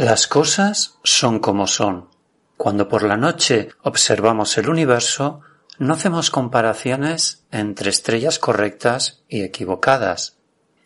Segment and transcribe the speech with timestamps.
[0.00, 2.08] Las cosas son como son.
[2.56, 5.42] Cuando por la noche observamos el universo,
[5.76, 10.38] no hacemos comparaciones entre estrellas correctas y equivocadas,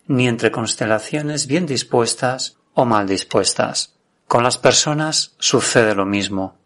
[0.08, 3.94] ni entre constelaciones bien dispuestas o mal dispuestas.
[4.26, 6.58] Con las personas sucede lo mismo.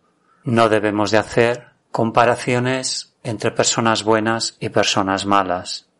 [0.42, 5.90] No debemos de hacer comparaciones entre personas buenas y personas malas.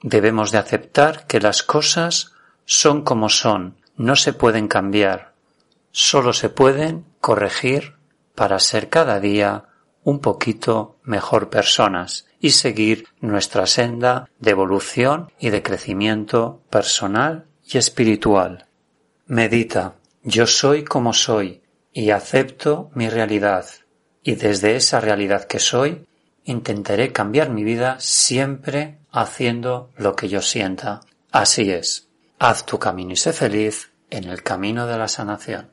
[0.00, 2.32] Debemos de aceptar que las cosas
[2.64, 5.33] son como son, no se pueden cambiar
[5.94, 7.94] solo se pueden corregir
[8.34, 9.66] para ser cada día
[10.02, 17.78] un poquito mejor personas y seguir nuestra senda de evolución y de crecimiento personal y
[17.78, 18.66] espiritual.
[19.26, 23.64] Medita, yo soy como soy y acepto mi realidad
[24.24, 26.08] y desde esa realidad que soy
[26.42, 31.02] intentaré cambiar mi vida siempre haciendo lo que yo sienta.
[31.30, 32.08] Así es,
[32.40, 35.62] haz tu camino y sé feliz en el camino de la sanación.